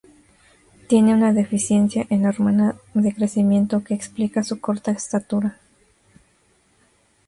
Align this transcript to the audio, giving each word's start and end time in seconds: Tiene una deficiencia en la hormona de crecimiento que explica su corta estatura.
Tiene 0.87 1.13
una 1.13 1.31
deficiencia 1.31 2.07
en 2.09 2.23
la 2.23 2.29
hormona 2.29 2.75
de 2.95 3.13
crecimiento 3.13 3.83
que 3.83 3.93
explica 3.93 4.41
su 4.41 4.59
corta 4.59 4.89
estatura. 4.89 5.59